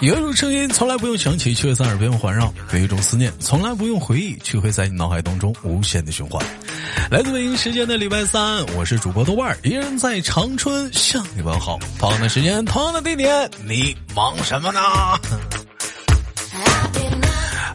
[0.00, 6.40] 有一种声音从来不用想起，却在耳边环绕；有一种思念从来不用回忆，却会在你脑海当中无限的循环。
[7.10, 11.78] 来自北京时间的礼拜三，我是主播豆瓣儿，依然在长春向你问好。
[11.98, 14.80] 同样的时间，同样的地点，你忙什么呢？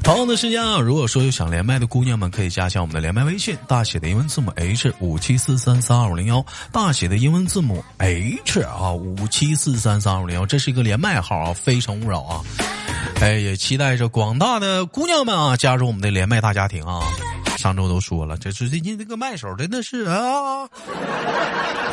[0.03, 12.41] 同样的时间啊，如果说有想连麦的姑娘们，可以加一下我们的连麦微信，大写的英文字母 H 五七四三三二五零幺，大写的英文字母 H 啊五七四三三二五零幺，这是一个连麦号啊，非诚勿扰啊！
[13.21, 16.99] 哎，也期待着广大的姑娘们啊，加入我们的连麦大家庭啊！
[17.57, 20.67] 上周都说了，这最近这个麦手真的是啊，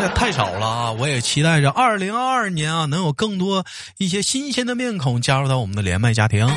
[0.01, 0.91] 这太少了啊！
[0.91, 3.65] 我也期待着二零二二年啊，能有更多
[3.99, 6.49] 一些新鲜的面孔加入到我们的连麦家庭。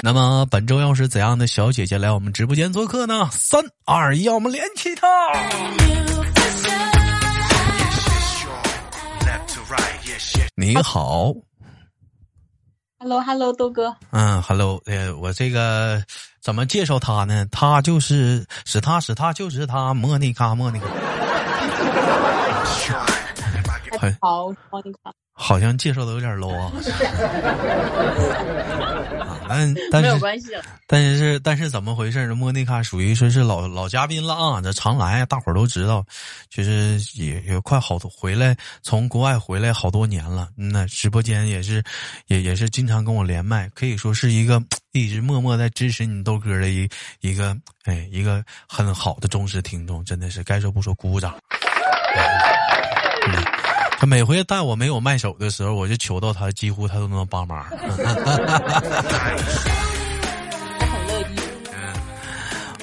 [0.00, 3.28] 那么本周要是怎样的小姐姐来我们直播间做客呢？
[3.32, 5.06] 三二一，我们连起她！
[10.54, 11.32] 你好
[12.98, 13.94] ，Hello Hello，豆哥。
[14.10, 16.02] 嗯，Hello，呃，我这个
[16.40, 17.44] 怎么介绍她呢？
[17.50, 20.86] 她就是是她是她就是她，莫妮卡莫妮卡。
[24.20, 25.12] 好，莫妮卡。
[25.40, 26.72] 好像介绍的有点 low 啊。
[29.48, 30.60] 但但是没有关系了。
[30.88, 32.26] 但是是但是怎么回事？
[32.34, 36.04] 莫妮卡属于说是老老嘉宾了啊，这常来，大伙儿都知道，
[36.50, 40.48] 就是也也快好多回来，从国外回来好多年了。
[40.56, 41.84] 那直播间也是
[42.26, 44.60] 也也是经常跟我连麦，可以说是一个
[44.90, 46.88] 一直默默在支持你豆哥的一
[47.20, 51.32] 一个哎一个很好的忠实听众，真的是该说不说，鼓鼓掌。
[53.98, 57.64] 他每回带我没有卖手的时候，我就求到他，几乎他都能帮忙。
[57.64, 57.78] 很
[61.08, 61.34] 乐意。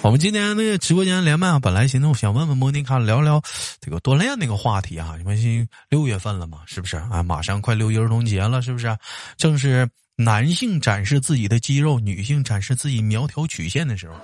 [0.01, 3.41] 我们今天那个直播间连麦啊，本来寻思我想问问莫妮卡聊聊
[3.79, 7.23] 这个锻炼那个话题啊，因为六月份了嘛，是不是啊？
[7.23, 8.95] 马上快六一儿童节了，是不是？
[9.37, 14.15] 正是男性展示自己的肌肉，女性展示自己苗条曲线的时候。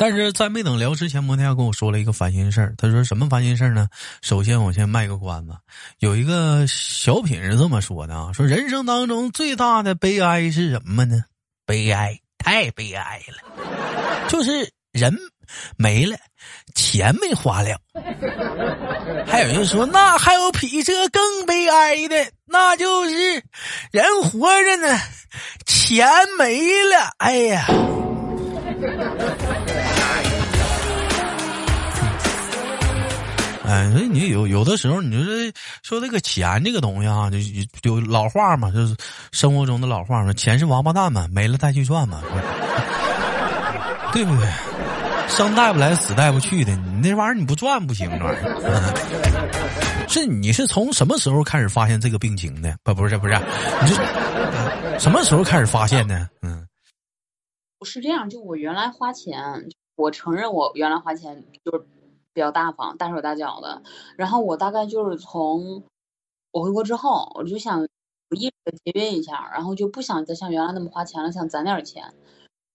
[0.00, 2.74] 但是在没等聊之前，摩天要跟我说了一个烦心事儿。
[2.78, 3.86] 他说什么烦心事儿呢？
[4.22, 5.52] 首先，我先卖个关子，
[5.98, 11.22] 有一个小品是这么说的啊：说人生当中最大的悲哀是什么呢？
[11.66, 15.14] 悲哀，太悲哀了，就是人
[15.76, 16.16] 没了，
[16.74, 17.78] 钱没花了。
[19.26, 23.44] 还有人说，那还有比这更悲哀的，那就是
[23.92, 24.98] 人活着呢，
[25.66, 27.10] 钱没了。
[27.18, 27.66] 哎呀！
[33.70, 35.52] 哎，所以你有有的时候，你就是
[35.84, 37.30] 说这个钱这个东西啊，
[37.80, 38.96] 就有老话嘛，就是
[39.30, 42.20] 生活中的老话嘛，钱是王八蛋嘛，没了再去赚嘛，
[44.12, 44.48] 对不对？
[45.28, 50.08] 生带不来，死带不去的，你那玩意儿你不赚不行，那玩意儿。
[50.08, 52.76] 是 你是从什么时候开始发现这个病情的？
[52.82, 53.34] 不，不是，不是，
[53.84, 56.28] 你这什么时候开始发现的？
[56.42, 56.66] 嗯，
[57.78, 59.40] 不是这样，就我原来花钱，
[59.94, 61.84] 我承认我原来花钱就是。
[62.32, 63.82] 比较大方，大手大脚的。
[64.16, 65.84] 然后我大概就是从
[66.52, 67.88] 我回国之后，我就想有
[68.36, 72.02] 意识的节约一下，然后就不想再像原来那么花钱了，想攒点钱。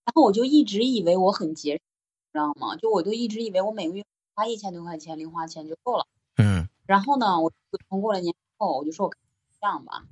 [0.06, 2.76] 然后我就一直以为我很节，知道吗？
[2.76, 4.06] 就我就一直以为我每个月
[4.36, 6.06] 花一千多块钱零花钱就够了。
[6.38, 6.68] 嗯。
[6.86, 7.52] 然后呢，我
[7.90, 9.14] 从过了年后，我就说我
[9.60, 10.06] 这样吧。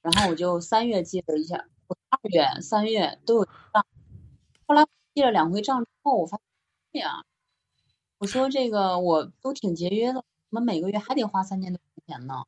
[0.00, 1.66] 然后我就三月记了一下，
[2.08, 3.86] 二月、三月都有账。
[4.66, 6.40] 后来记了两回账之后，我发
[6.92, 7.24] 现呀。
[8.24, 12.42] 我说这个我都挺节约的，怎么每个月还得花三千多块钱呢？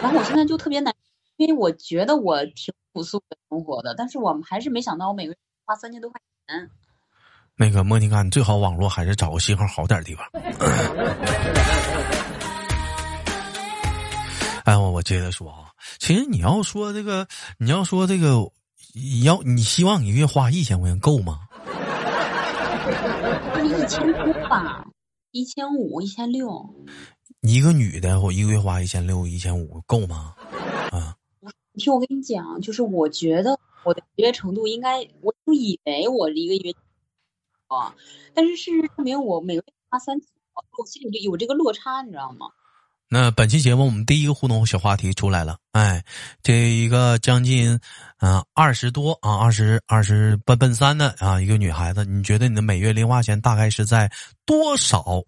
[0.00, 0.94] 然后我现在就特别难，
[1.36, 6.70] 因为我觉得我挺朴素的生活的，但是我们还是没想到我每个月花三千多块钱。
[7.56, 10.24] 那个莫妮卡，你最好网络还是找个信号好点的地方。
[14.62, 17.26] 哎，我我接着说啊，其实你要说这个，
[17.58, 18.48] 你要说这个，
[18.94, 21.47] 你要你希望一个月花一千块钱够吗？
[23.68, 24.88] 一千多吧，
[25.30, 26.74] 一千五、一千六。
[27.42, 30.34] 一个女的，我一个月花一千六、一千五够吗？
[30.90, 31.14] 啊！
[31.72, 36.74] 你听我跟你讲，就是我觉得我的节约程度应该，我就以为我一个月
[37.66, 37.94] 啊，
[38.34, 42.48] 但是事实证明我每个月花三千，我心里就有这个落差，你知道吗？
[43.10, 46.04] 那本期节目我们第一个互动小话题出来了，哎，
[46.42, 47.80] 这一个将近，
[48.18, 54.10] 啊二十多啊二十二十奔奔三的啊一个女孩子，你觉得你的每月零花钱大概是在
[54.44, 55.24] 多少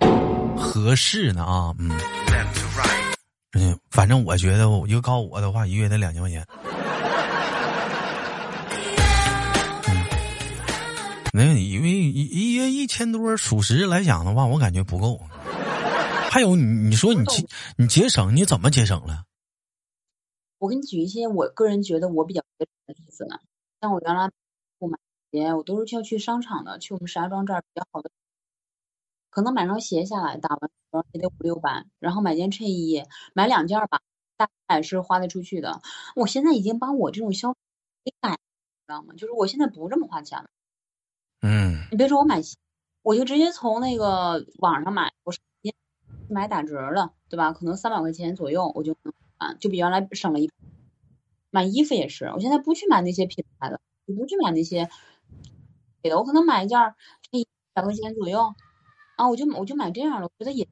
[0.58, 1.42] 合适呢？
[1.42, 1.98] 啊，嗯，
[3.52, 6.46] 嗯，反正我觉得，一个告我的话，一月得两千块钱。
[11.32, 15.18] 那因为一一月一千多，属实来讲的话，我感觉不够。
[16.30, 17.44] 还有你，你说你节
[17.76, 19.24] 你节省，你怎么节省了？
[20.58, 23.40] 我给你举一些我个人觉得我比较节省的例子呢。
[23.80, 24.30] 像我原来
[24.78, 24.96] 不买
[25.32, 28.12] 鞋，我都是要去商场的，去我们石家庄这儿比较好的，
[29.30, 33.02] 可能买双鞋下来打完也得五六百，然后买件衬衣，
[33.34, 34.00] 买两件吧，
[34.36, 35.82] 大概是花得出去的。
[36.14, 37.58] 我现在已经把我这种消费
[38.04, 38.34] 给改，
[38.86, 39.14] 知道吗？
[39.14, 40.48] 就是我现在不这么花钱了。
[41.40, 42.56] 嗯，你别说我买鞋，
[43.02, 45.40] 我就直接从那个网上买，我是
[46.30, 47.52] 买打折了，对吧？
[47.52, 50.50] 可能三百块钱左右我就能买，就比原来省了一。
[51.52, 54.88] 买衣服也是，我现在不去买那些品牌的，我不去买那些
[56.00, 56.78] 给的，我可能买一件
[57.32, 57.44] 一
[57.74, 58.54] 百块钱左右
[59.16, 60.68] 啊，我就我就买这样的，我觉得也，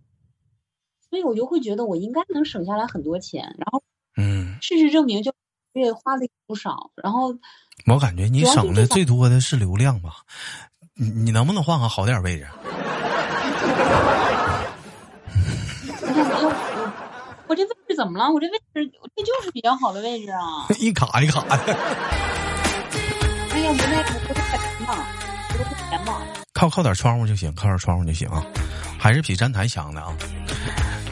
[1.10, 3.82] 所以我就会觉得我应该能省下来很多钱，然后
[4.16, 5.34] 嗯，事实证明就
[5.72, 7.36] 月花的不少，然后
[7.86, 10.24] 我感觉你省的最多的是流量吧，
[10.94, 12.46] 你你能不能换个好点位置？
[17.48, 18.30] 我这位置怎么了？
[18.30, 20.66] 我这位置这就是比较好的位置啊！
[20.78, 21.56] 一卡一卡的。
[23.50, 24.20] 哎呀，我那钱
[25.90, 26.20] 钱吗？
[26.52, 28.44] 靠靠点窗户就行，靠点窗户就行啊，
[28.98, 30.14] 还是比站台强的啊！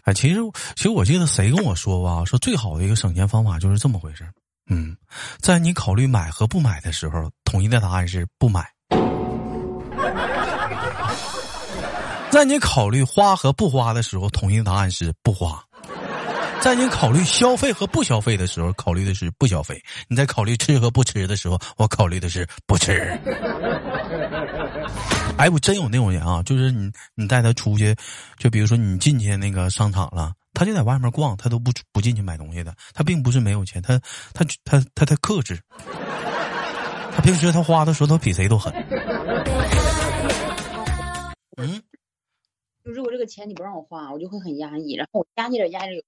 [0.05, 0.41] 哎，其实
[0.75, 4.29] 其实我记得谁跟我说吧，说最好的一个省钱方法就是这么回事。
[4.69, 4.97] 嗯，
[5.41, 8.62] 在你考虑买和不买的时候，统一的答案是不买；
[12.31, 15.62] 在你考虑花和不花的时候，统一的答案是不花。
[16.67, 19.77] 在你考虑消费和不消费的时候，考虑的是不消费；
[20.09, 23.17] 你在考虑吃和不吃的时候，我考虑的是不吃。
[25.39, 27.95] 哎，我真有那种人啊，就是你你带他出去，
[28.37, 32.75] 就比如说你进去那个商场了，他就在外面逛，他都不不进去买东西的。
[32.93, 33.97] 他并不是没有钱，他
[34.35, 35.61] 他他他他克制。
[37.13, 38.75] 他平时他花的时候，他比谁都狠。
[41.59, 41.81] 嗯，
[42.85, 46.03] 就如果这个钱你不让我花，我就会很压抑，然后我压抑着压抑着。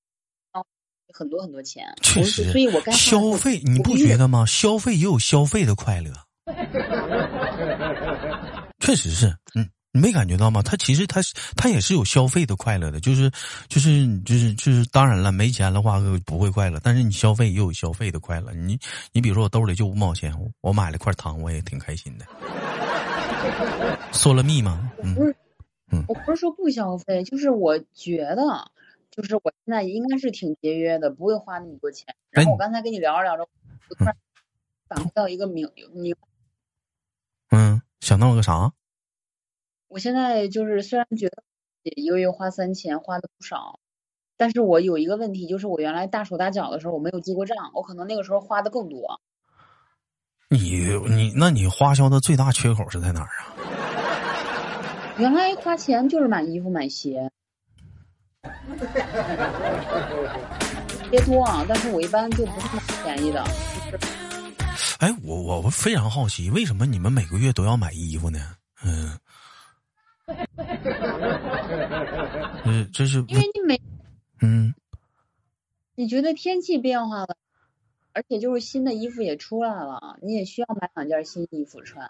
[1.12, 4.44] 很多很多钱，确实，所以我该消费，你不觉得吗？
[4.46, 6.12] 消费也有消费的快乐，
[8.78, 10.62] 确实是，嗯，你没感觉到吗？
[10.62, 11.20] 他其实他
[11.56, 13.30] 他也是有消费的快乐的，就是
[13.68, 18.52] 就是就是就是，当然了，没钱的话不会快乐，但是你消费也有消费的快乐。
[18.52, 18.78] 你
[19.12, 22.26] 你比如说我兜里就五毛钱，我买了块糖，我也挺开心的。
[24.12, 24.90] 说了密吗？
[25.02, 25.14] 嗯，
[25.90, 28.70] 嗯，我不是说不消费，就是我觉得。
[29.10, 32.14] 就是我现在应该是挺节约的，不会花那么多钱。
[32.30, 33.48] 然后我刚才跟你聊着聊着，
[33.96, 34.16] 突然
[34.88, 36.14] 反馈到一个明明，
[37.50, 38.72] 嗯，想到了个啥？
[39.88, 41.42] 我现在就是虽然觉得
[41.82, 43.80] 一个月花三千花的不少，
[44.36, 49.20] 但是我有一个问题，就是我原来大手大脚的时候我没有记过账，我可能那个时候花的更多。
[50.50, 53.56] 你你那你花销的最大缺口是在哪儿啊？
[55.18, 57.30] 原来花钱就是买衣服买鞋。
[61.10, 63.42] 别多啊，但是我一般就不是买便宜的。
[64.98, 68.54] 哎，我我我非常好奇，为什么你们每个月都要买衣服呢？
[68.84, 69.18] 嗯，
[72.64, 73.80] 嗯， 这是因为你每
[74.42, 74.74] 嗯，
[75.94, 77.36] 你觉得天气变化了，
[78.12, 82.06] 而且就是新的衣服也出来了，你也需要买两件新衣服穿。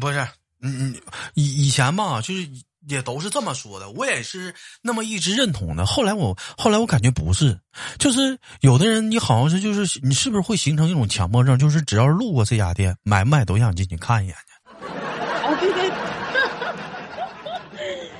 [0.00, 0.18] 不是，
[0.60, 0.94] 嗯嗯，
[1.34, 2.46] 以以前吧，就是。
[2.88, 5.86] 也都是这么说的，我也是那么一直认同的。
[5.86, 7.58] 后来我后来我感觉不是，
[7.98, 14.86] 就是有的人你好像是就是你是不是会形成一种强迫症，就是只要路过这家店，买不买都想进去看一眼去。
[14.86, 15.90] 哦，对对。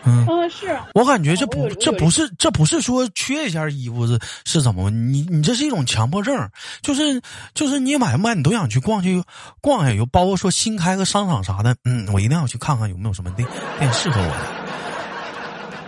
[0.07, 4.91] 嗯，是我感觉这不这不是这不是说缺一件衣服是是怎么？
[4.91, 6.49] 你你这是一种强迫症，
[6.83, 7.21] 就是
[7.55, 9.23] 就是你买不买你都想去逛去
[9.61, 14.27] 逛下，有包括说新开个商场啥的，嗯，我一定要去看看有没有什么店店适合我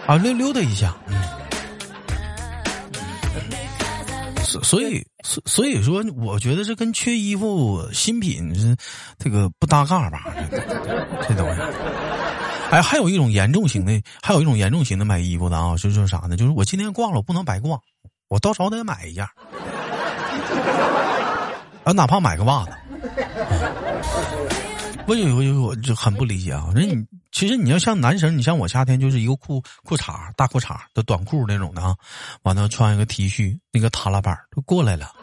[0.06, 1.22] 的，啊溜溜达一下，嗯，
[4.44, 8.74] 所所以所所以说，我觉得这跟缺衣服新品是
[9.18, 10.24] 这个不搭嘎吧？
[11.28, 11.60] 这东西。
[12.76, 16.36] 哎，还有一种严重型的，还有一种严重型的买衣服的啊，就是啥呢？
[16.36, 17.80] 就是我今天逛了，我不能白逛，
[18.28, 19.24] 我到时候得买一件，
[21.84, 22.72] 啊，哪怕买个袜子。
[25.08, 26.70] 我有有有我就很不理解啊！
[26.74, 27.02] 那你
[27.32, 31.96] 其实你要像男生，你像我夏天就是一个裤裤衩大裤衩的短裤那种的啊，
[32.42, 35.14] 完了穿一个 T 恤，那个踏拉板都过来了。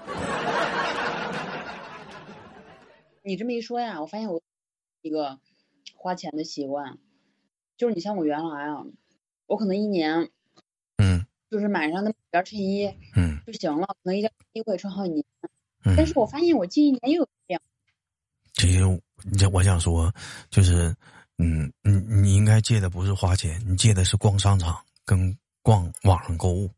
[3.22, 4.42] 你这么一说呀，我发现我
[5.04, 5.38] 一个
[5.96, 6.98] 花钱的习惯。
[7.84, 8.82] 就是你像我原来啊，
[9.46, 10.30] 我可能一年，
[11.00, 13.86] 嗯，就是买上那么件衬衣，嗯，就行了。
[13.88, 15.26] 可能一件衣服可以穿好几年，
[15.98, 17.60] 但是我发现我近一年又有变，
[18.54, 18.80] 其实，
[19.38, 20.10] 这我想说，
[20.50, 20.96] 就是，
[21.40, 26.72] 嗯，你你应该借的不是花钱，你借的是逛商场跟逛网上购物。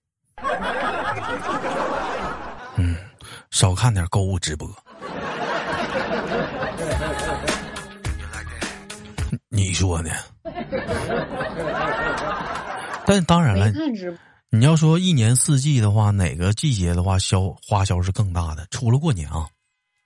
[2.77, 2.97] 嗯，
[3.51, 4.67] 少看点购物直播。
[9.49, 10.09] 你说呢？
[13.07, 13.71] 但当然了
[14.49, 18.65] 你要说一年四季的话，哪个季节的话销花销是更大的？
[18.71, 19.49] 除了过年啊，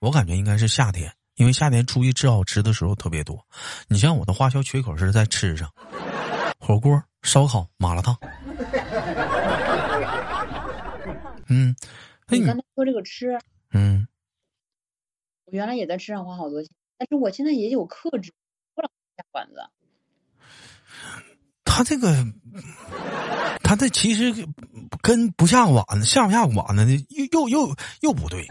[0.00, 3.38] 我感觉应该是夏天，因为夏天出去吃好吃的时候特别多。
[3.88, 5.70] 你像我的花销缺口是在吃上，
[6.58, 8.16] 火锅、烧烤、麻辣烫。
[11.48, 11.74] 嗯，
[12.28, 13.38] 那你你刚才说这个吃，
[13.72, 14.06] 嗯，
[15.46, 18.32] 我原来也在吃上花好多钱，但是我现在也有克制，
[18.74, 19.54] 不老下馆子。
[21.72, 22.26] 他这个，
[23.62, 24.44] 他这其实
[25.00, 26.84] 跟不下馆子、下不下馆子
[27.30, 28.44] 又又又又不对。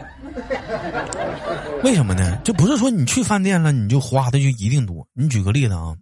[1.84, 2.40] 为什么呢？
[2.42, 5.06] 就不是说你去饭店了你就花的就一定多。
[5.12, 5.94] 你举个例子啊，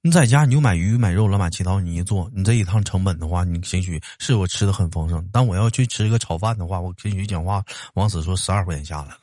[0.00, 7.62] 你在家你就买鱼买肉乱七八糟你一做，你这一趟成本的话，你兴许是我吃的很丰盛，但我要去吃一个炒饭的话，我兴许讲话
[7.94, 9.18] 往死说十二块钱下来了。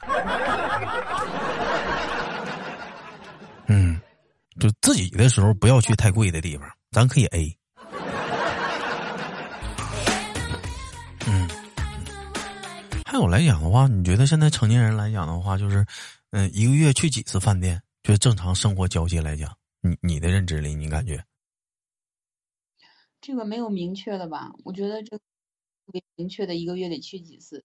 [3.68, 4.00] 嗯，
[4.60, 7.58] 就自己的时候不要去太贵的地方，咱可以 A。
[11.26, 11.48] 嗯，
[13.06, 15.86] 还有来讲的话，你觉得现在成年人来讲的话，就是，
[16.32, 17.82] 嗯、一个月去几次饭店？
[18.04, 21.24] 就是正常生活交际来讲，你你的认知里，你感觉？
[23.22, 24.52] 这个没有明确的吧？
[24.66, 25.18] 我觉得这
[26.18, 27.64] 明确的一个月得去几次。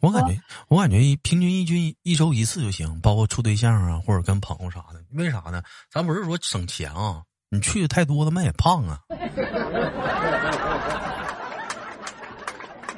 [0.00, 5.02] 我感觉，我感觉平均一均一周一次就行，包括处对象啊，或者跟朋友啥的。
[5.12, 5.62] 为啥呢？
[5.90, 9.00] 咱不是说省钱啊，你去的太多了，那也胖啊。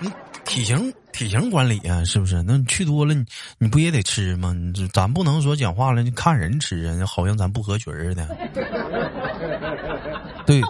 [0.00, 0.10] 你
[0.44, 2.42] 体型体型管理啊，是不是？
[2.42, 3.24] 那你去多了，你
[3.58, 4.52] 你不也得吃吗？
[4.54, 8.26] 你这咱不能说讲话了，你看人吃啊，好像咱不合群似的。
[10.46, 10.62] 对。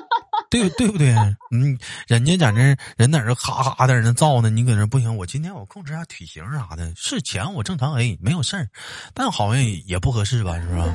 [0.50, 1.14] 对对不对？
[1.50, 5.14] 嗯，人家在那人在那儿哈哈在那造呢，你搁那不行。
[5.14, 8.66] 我今天我控制下体型啥的，是钱我正常 A 没有事儿，
[9.12, 10.88] 但好像也不合适吧，是不是？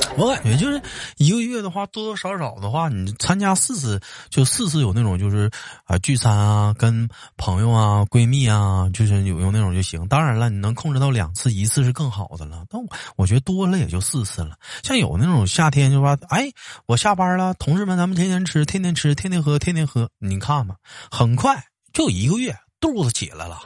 [0.17, 0.81] 我感觉就是
[1.17, 3.99] 一个月的话，多多少少的话，你参加四次
[4.29, 5.49] 就四次有那种就是
[5.85, 10.07] 啊聚餐啊，跟朋友啊、闺蜜啊，就是有有那种就行。
[10.07, 12.65] 当然了，你能控制到两次，一次是更好的了。
[12.69, 14.55] 但我我觉得多了也就四次了。
[14.83, 16.51] 像有那种夏天就说，哎，
[16.85, 20.09] 我下班了，同事们咱们天天吃，天天吃，天天喝，天天喝。
[20.19, 20.75] 你看吧，
[21.09, 21.63] 很快
[21.93, 23.59] 就一个月肚子起来了。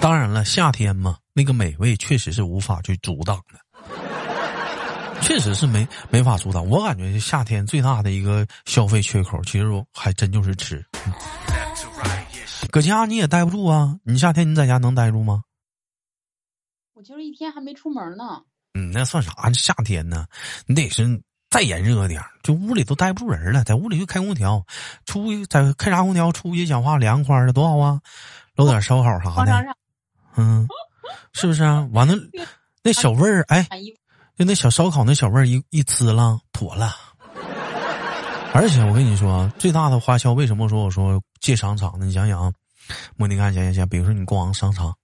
[0.00, 6.66] 当然了，夏天嘛，那个美味确实是无法去阻挡的，确实是没没法阻挡。
[6.68, 10.84] 我感觉夏天最大的一个消费缺口，其实我还真就是吃。
[11.06, 11.12] 嗯
[12.70, 15.42] 搁家你也待不住啊，你夏天你在家能待住吗？
[16.94, 18.44] 我今儿一天还没出门呢。
[18.74, 19.32] 嗯，那算啥？
[19.52, 20.26] 夏天呢，
[20.66, 21.20] 你得是
[21.50, 24.64] 再炎热点儿就屋里都待不住人了，在屋里就开空调，
[25.04, 26.30] 出去在开啥空调？
[26.32, 28.00] 出去讲话凉快的多好啊，
[28.54, 29.76] 搂点烧烤啥的，
[30.36, 30.66] 嗯，
[31.32, 31.88] 是不是啊？
[31.92, 32.14] 完了，
[32.82, 33.66] 那小味儿，哎，
[34.36, 36.94] 就那小烧烤那小味儿一一呲了，妥了。
[38.54, 42.04] 而且我跟你说啊，最大的花销为什么说我说借商场呢？
[42.04, 42.52] 你想想啊，
[43.16, 44.94] 莫妮卡，想想想，比如说你逛完商场，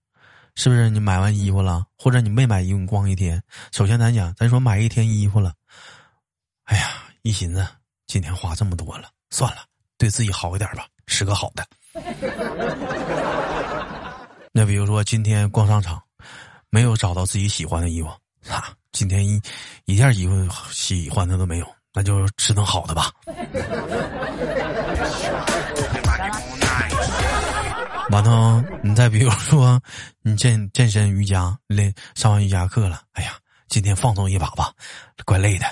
[0.55, 3.43] 是不是你买完衣服了，或者你没买衣服，你逛一天？
[3.73, 5.55] 首先咱讲，咱说买一天衣服了，
[6.65, 6.89] 哎呀，
[7.23, 7.67] 一寻思
[8.07, 9.63] 今天花这么多了，算了，
[9.97, 11.67] 对自己好一点吧，吃个好的。
[14.59, 16.03] 那比如说今天逛商场，
[16.69, 18.09] 没有找到自己喜欢的衣服，
[18.45, 19.41] 哈，今天一
[19.85, 23.13] 一件衣服喜欢的都没有，那就吃顿好的吧。
[28.11, 29.81] 完了，你再比如说，
[30.23, 33.35] 你健健身瑜伽，练上完瑜伽课了，哎呀，
[33.69, 34.73] 今天放松一把吧，
[35.25, 35.67] 怪累的，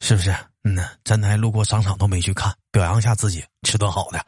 [0.00, 0.30] 是不是？
[0.62, 4.22] 嗯呢，咱还路过商场都没去看，表扬一下自己，吃顿好的。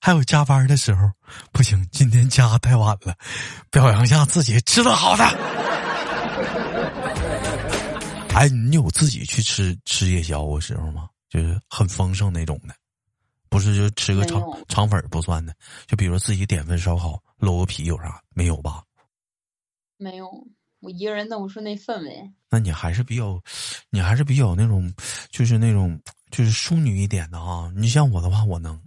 [0.00, 1.10] 还有加班的时候，
[1.52, 3.14] 不行，今天加太晚了，
[3.70, 5.24] 表扬一下自己，吃顿好的。
[8.34, 11.08] 哎，你有自己去吃吃夜宵的时候吗？
[11.28, 12.74] 就是很丰盛那种的，
[13.50, 15.54] 不是就吃个肠肠粉不算的，
[15.86, 18.82] 就比如自己点份烧烤，搂个啤有啥没有吧？
[19.98, 20.30] 没有，
[20.80, 22.32] 我一个人弄不出那氛围。
[22.48, 23.38] 那你还是比较，
[23.90, 24.90] 你还是比较那种，
[25.30, 27.70] 就是那种就是淑女一点的啊。
[27.76, 28.80] 你像我的话，我能。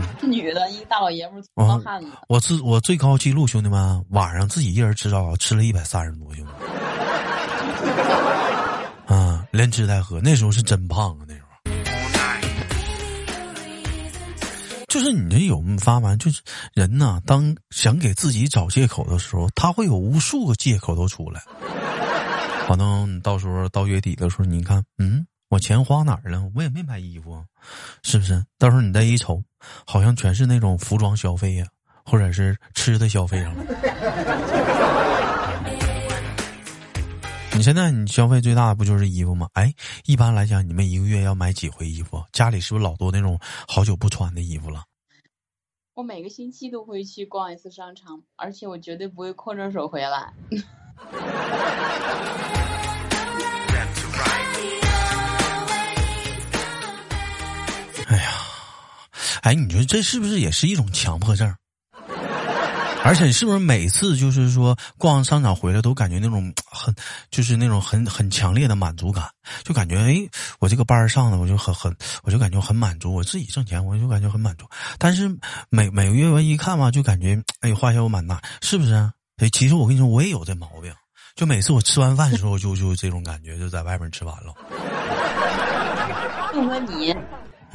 [0.22, 2.08] 女的，一个大老爷们儿，哦糙汉子。
[2.28, 6.52] 我自我最高记录，兄弟们，晚上自己一人吃烧烤，吃了一百三十多，兄弟。
[9.14, 11.46] 啊，连吃带喝，那时候是真胖啊，那时候。
[14.88, 16.18] 就是你这有没发完？
[16.18, 16.42] 就是
[16.74, 21.42] 人呐，当想给自己找借口的时候，他会有无数个借口都出来。
[22.66, 26.50] 可能到时候到月底的时候，你看，嗯，我钱花哪儿了？
[26.54, 27.44] 我也没买衣服，
[28.02, 28.42] 是不是？
[28.58, 29.44] 到时候你再一瞅，
[29.86, 31.66] 好像全是那种服装消费呀，
[32.06, 33.62] 或者是吃的消费上了。
[37.52, 39.46] 你现在你消费最大的不就是衣服吗？
[39.52, 39.70] 哎，
[40.06, 42.24] 一般来讲，你们一个月要买几回衣服？
[42.32, 44.84] 家里是不是老多那种好久不穿的衣服了？
[45.92, 50.32] 我每个星期都会去逛一次商场，而且我绝对不会空着手回来。
[59.42, 61.54] 哎，你说这是不是也是一种强迫症？
[63.04, 66.94] 而且是不是每次就是说逛商场回来都感觉那种 很，
[67.32, 69.24] 就是那种很很强烈的满足感，
[69.64, 70.16] 就感觉哎，
[70.60, 74.64] 我这个班上的我就很很，我就感觉很满足，我自己挣钱我就感觉很满足。
[74.98, 75.28] 但是
[75.68, 78.94] 每每个月完一看嘛，就感觉哎花销蛮大，是不是？
[79.38, 80.94] 哎，其实我跟你说，我也有这毛病，
[81.34, 84.54] 就每次我吃完饭的时候就就这种感觉，就在外面吃完了。
[85.96, 87.12] 大哥，你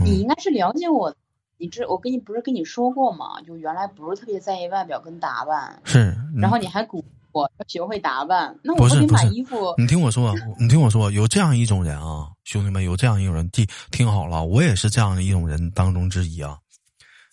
[0.02, 1.14] 你应该是了解我。
[1.58, 3.42] 你这我跟你不是跟你说过吗？
[3.46, 6.16] 就原来不是特别在意外表跟打扮，是。
[6.36, 9.74] 然后你还鼓我要学会打扮，那我给你买衣服。
[9.78, 16.58] 你听我说，你听我说，有这样一种人啊，兄弟们，有这样一种人，听听好了，我也是这样的一种人当中之一啊。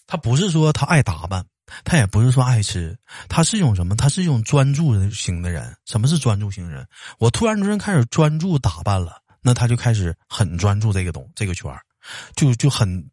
[0.07, 1.45] 他不是说他爱打扮，
[1.85, 2.97] 他也不是说爱吃，
[3.29, 3.97] 他是一种什么？
[3.97, 5.75] 他是一种专注型的人。
[5.87, 6.87] 什么是专注型人？
[7.19, 11.81] 我突然之间开始专注打扮了，那他就开始很专注这个东这个圈儿。
[12.37, 13.05] 就就很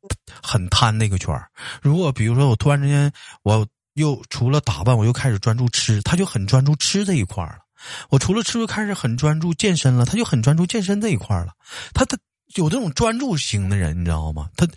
[0.42, 1.48] 很贪那个圈儿。
[1.82, 3.12] 如果比如说我突然之间
[3.44, 7.60] 我又除了打扮，我又开始专注吃，他就很专注吃这一块儿了。
[8.10, 11.54] 我除了吃，又开始很专注健身了，他就很专注健身这一块儿了。
[11.94, 12.18] 他他
[12.56, 14.50] 有这种专注型的人，你知道吗？
[14.56, 14.68] 他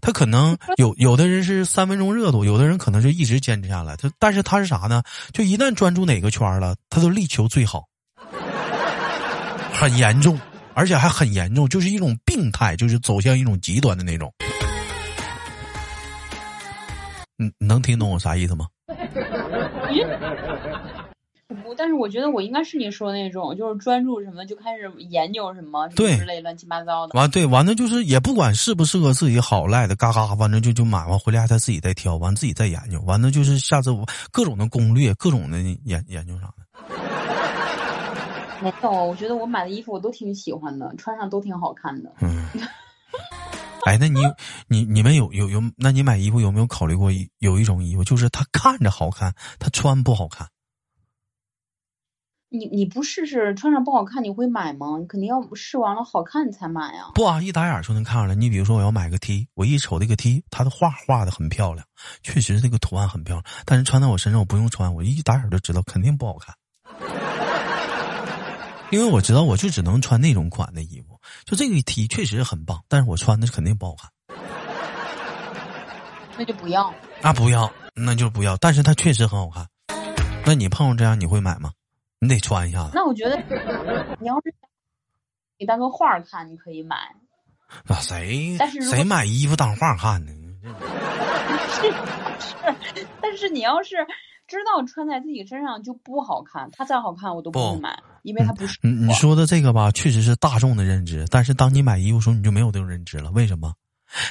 [0.00, 3.96] 他可能 有有的人是三分钟热度，有的人可能就一直坚持下来。
[3.96, 5.02] 他但是他是啥呢？
[5.32, 7.84] 就一旦专注哪个圈儿了，他都力求最好，
[9.74, 10.38] 很严重。
[10.74, 14.32] 而且还很严重，就是一种病态，就是走向一种极端的那种。
[17.36, 18.66] 你能听懂我啥意思吗？
[21.62, 27.12] 不，但是我觉得我应该是你说的那种，就是专注什么就开始研究什么，对之类乱七八糟的。
[27.18, 36.61] 完对，完了就是也不管适不适合自己好赖的，嘎嘎，反正就就买完回来他自己再挑，完自己再研究，完了就是下次我各种的攻略，各种的研研究啥的。
[38.62, 42.14] 没有，我觉得我买的衣服我都挺喜欢的，穿上都挺好看的。
[42.20, 42.48] 嗯，
[43.86, 44.20] 哎，那你
[44.68, 45.60] 你你们有有有？
[45.76, 50.48] 那你买衣服有没有考虑过有一种衣服，就是它看着好看，它穿不好看？
[52.54, 54.98] 你你不试试穿上不好看，你会买吗？
[55.00, 57.10] 你肯定要试完了好看你才买呀。
[57.14, 58.34] 不啊，一打眼就能看出来。
[58.34, 61.86] 你比如说，我要买个 T，我一瞅这个 T，它的画画的很漂亮，
[62.22, 63.44] 确实这个图案很漂亮。
[63.64, 66.54] 但是穿在我身上，我不用穿，我一打眼就知道肯定不好看。
[68.92, 71.18] 因为我知道，我就只能穿那种款的衣服。
[71.46, 74.10] 就这个 T 确实很棒，但是我穿的肯定不好看。
[76.36, 76.94] 那就不要。
[77.22, 78.54] 那不要，那就不要。
[78.58, 79.66] 但是它确实很好看。
[80.44, 81.70] 那你碰上这样，你会买吗？
[82.18, 82.90] 你得穿一下子。
[82.92, 83.42] 那我觉得，
[84.20, 84.54] 你要是
[85.58, 86.96] 你当个画看，你可以买。
[87.86, 88.58] 那谁？
[88.90, 90.32] 谁买衣服当画看呢？
[91.80, 91.90] 是
[93.00, 94.06] 是，但是你要是。
[94.48, 98.78] 知道穿在自己身上就不好看，它再好看我都不会买，因为它不是。
[98.82, 103.30] 你你说的这个吧，确实是大众的认知，但是当你买衣服时候，你就没有这种认知了。
[103.32, 103.72] 为什么？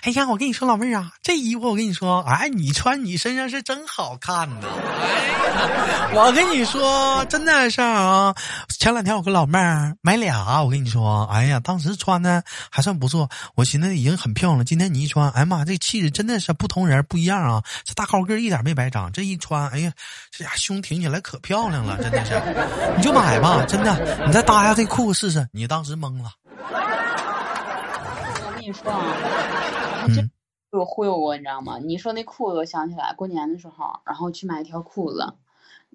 [0.04, 4.68] 哎呀，我跟你说，老妹儿啊，这衣服我跟你说，哎，你穿你身上是真好看呐！
[6.14, 8.34] 我跟你说，真的是啊。
[8.80, 14.64] 前两天我跟老妹儿买俩，我跟你说，哎呀，当时穿的还算不错，我寻思已经很漂亮了。
[14.64, 17.64] 今天你一穿，哎呀妈，这气质真的是不同人不一样啊！
[17.84, 19.92] 这大高个一点没白长，这一穿，哎呀，
[20.32, 22.42] 这家胸挺起来可漂亮了，真的是。
[22.98, 26.32] 你就买吧，真的，你再搭一下这裤子试试，你当时懵了。
[28.62, 29.16] 我跟你说啊。
[30.72, 31.80] 这我忽悠过，你知道吗？
[31.80, 35.34] 你说那裤子，我想起来过年的时候，然后去买一条裤子，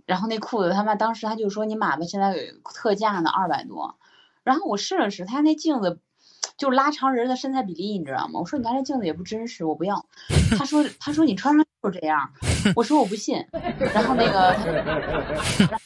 [0.04, 3.96] 然后那裤子他妈当时他就说你买吧，现在有特价呢，二百多。
[4.42, 6.00] 然后我试了试，他那镜子
[6.58, 8.40] 就拉长人的身材比例，你知道吗？
[8.40, 10.04] 我说你家这镜子也不真实，我不要。
[10.58, 12.32] 他说他说你穿上就是这样，
[12.74, 13.46] 我说我不信。
[13.94, 14.54] 然后那个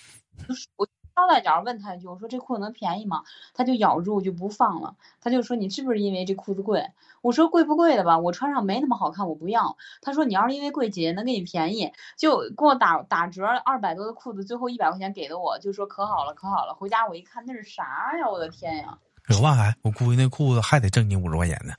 [0.76, 0.88] 我。
[1.20, 3.22] 捎带脚问他一句，我说这裤子能便宜吗？
[3.52, 4.94] 他就咬住就不放了。
[5.20, 6.90] 他就说你是不是因为这裤子贵？
[7.20, 9.76] 我说贵不贵的吧，我穿上没那么好看，我不要。
[10.00, 16.72] 他说你要是因为贵，姐姐能给你便宜，就给我打打折，二百多的裤子，最后一百块钱给的我，就说可好了可好了。
[16.74, 18.26] 回家我一看那是啥呀？
[18.30, 18.96] 我的天呀！
[19.28, 21.74] 有万还，我估计那裤子还得挣你五十块钱呢。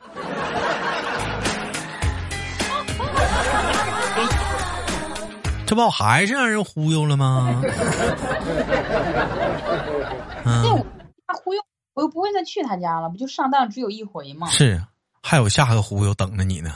[5.71, 7.61] 这不还是让人忽悠了吗？
[10.43, 10.85] 嗯，
[11.25, 11.61] 他忽悠，
[11.93, 14.49] 我又不会再去他家了，不就上当只有一回吗？
[14.51, 14.83] 是，
[15.23, 16.75] 还有下个忽悠等着你呢。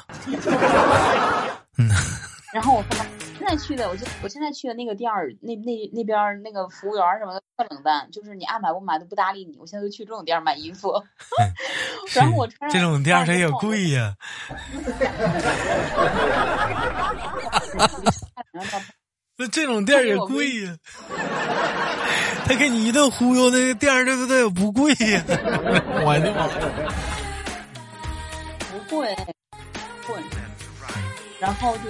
[1.77, 1.89] 嗯，
[2.55, 3.05] 然后我说。
[3.38, 9.58] 现在去的，我就我现在去的那个店儿，那那那边那个服务员什么的特冷淡，就是你爱买不买都不搭理你。
[9.60, 11.03] 我现在就去这种店买衣服，
[12.15, 14.15] 然后我穿这种店它也贵呀。
[19.38, 20.78] 那这种店也贵呀，
[22.46, 24.48] 他给你一顿忽悠，那个店儿对不对？
[24.50, 25.22] 不贵呀，
[26.06, 26.48] 我的妈！
[28.72, 29.13] 不贵，
[30.08, 30.15] 贵。
[31.39, 31.84] 然后就。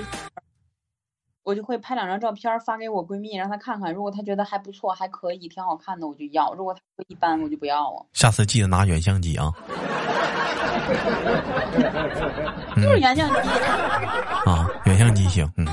[1.44, 3.94] 我就会拍两张照片发给我闺蜜，让她看看。
[3.94, 8.04] 如果她觉得还不错，还可以，挺好看的，我就要；如果她说一般，我就不要了。
[8.14, 9.52] 下次记得拿原相机啊！
[12.76, 13.36] 就是原相机
[14.50, 15.68] 啊，原相机行，嗯，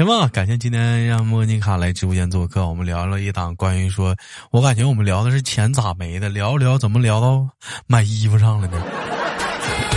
[0.00, 0.26] 行吧。
[0.28, 4.16] 感谢今天让莫妮卡来直播间做客，我们聊了一档关于说，
[4.50, 7.46] 我感觉我们聊的是钱咋没的，聊聊怎么聊到
[7.86, 8.82] 买衣服上了呢？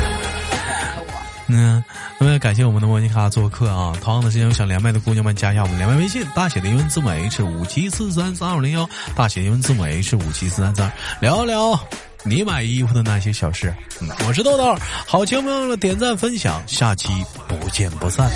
[1.47, 1.81] 嗯，
[2.19, 3.93] 那么感谢我们的莫妮卡做客啊！
[4.01, 11.79] 同样的时间，有想连麦的姑娘们加一下我们连麦微信，大写的英文字母 H 五七四三三二零幺，大写的英文字母 H 五七四三三，聊聊
[12.23, 13.73] 你买衣服的那些小事。
[14.01, 14.75] 嗯，我是豆豆，
[15.07, 17.07] 好，请别忘了点赞分享，下期
[17.47, 18.29] 不见不散。